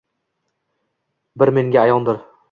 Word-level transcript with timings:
Bir 1.43 1.51
menga 1.59 1.83
ayondir 1.83 2.23